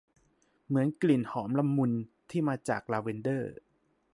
[0.67, 1.91] เหมือนกลิ่นหอมละมุน
[2.29, 3.55] ที่มาจากลาเวนเดอร์